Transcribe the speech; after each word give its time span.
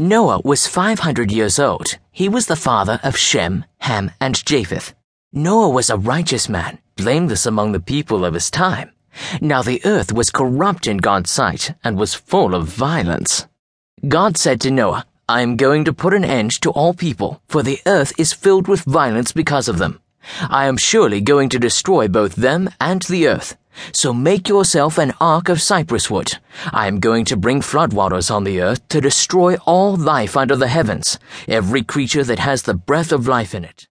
Noah 0.00 0.40
was 0.46 0.66
500 0.66 1.30
years 1.30 1.58
old. 1.58 1.98
He 2.10 2.26
was 2.26 2.46
the 2.46 2.56
father 2.56 3.00
of 3.02 3.18
Shem, 3.18 3.66
Ham, 3.80 4.10
and 4.18 4.42
Japheth. 4.46 4.94
Noah 5.30 5.68
was 5.68 5.90
a 5.90 5.98
righteous 5.98 6.48
man, 6.48 6.78
blameless 6.96 7.44
among 7.44 7.72
the 7.72 7.80
people 7.80 8.24
of 8.24 8.32
his 8.32 8.50
time. 8.50 8.92
Now 9.42 9.60
the 9.60 9.82
earth 9.84 10.10
was 10.10 10.30
corrupt 10.30 10.86
in 10.86 10.96
God's 10.96 11.28
sight 11.28 11.74
and 11.84 11.98
was 11.98 12.14
full 12.14 12.54
of 12.54 12.66
violence. 12.66 13.46
God 14.08 14.38
said 14.38 14.58
to 14.62 14.70
Noah, 14.70 15.04
I 15.28 15.42
am 15.42 15.58
going 15.58 15.84
to 15.84 15.92
put 15.92 16.14
an 16.14 16.24
end 16.24 16.52
to 16.62 16.70
all 16.70 16.94
people, 16.94 17.42
for 17.46 17.62
the 17.62 17.80
earth 17.84 18.14
is 18.16 18.32
filled 18.32 18.68
with 18.68 18.80
violence 18.84 19.32
because 19.32 19.68
of 19.68 19.76
them. 19.76 20.00
I 20.48 20.64
am 20.64 20.78
surely 20.78 21.20
going 21.20 21.50
to 21.50 21.58
destroy 21.58 22.08
both 22.08 22.36
them 22.36 22.70
and 22.80 23.02
the 23.02 23.28
earth. 23.28 23.54
So 23.92 24.12
make 24.12 24.48
yourself 24.48 24.98
an 24.98 25.12
ark 25.20 25.48
of 25.48 25.60
cypress 25.62 26.10
wood. 26.10 26.38
I 26.72 26.86
am 26.86 27.00
going 27.00 27.24
to 27.26 27.36
bring 27.36 27.60
floodwaters 27.60 28.30
on 28.30 28.44
the 28.44 28.60
earth 28.60 28.86
to 28.88 29.00
destroy 29.00 29.56
all 29.66 29.96
life 29.96 30.36
under 30.36 30.56
the 30.56 30.68
heavens, 30.68 31.18
every 31.48 31.82
creature 31.82 32.24
that 32.24 32.38
has 32.38 32.62
the 32.62 32.74
breath 32.74 33.12
of 33.12 33.28
life 33.28 33.54
in 33.54 33.64
it. 33.64 33.70